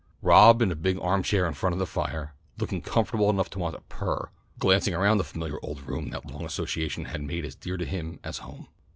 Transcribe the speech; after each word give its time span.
Rob 0.23 0.63
in 0.63 0.71
a 0.71 0.75
big 0.75 0.97
armchair 0.99 1.45
in 1.45 1.53
front 1.53 1.73
of 1.73 1.77
the 1.79 1.85
fire, 1.85 2.33
looking 2.57 2.81
comfortable 2.81 3.29
enough 3.29 3.51
to 3.51 3.59
want 3.59 3.75
to 3.75 3.81
purr, 3.81 4.29
glanced 4.57 4.87
around 4.87 5.19
the 5.19 5.23
familiar 5.23 5.57
old 5.61 5.79
room 5.81 6.09
that 6.09 6.25
long 6.25 6.43
association 6.43 7.05
had 7.05 7.21
made 7.21 7.45
as 7.45 7.53
dear 7.53 7.77
to 7.77 7.85
him 7.85 8.19
as 8.23 8.39
home. 8.39 8.65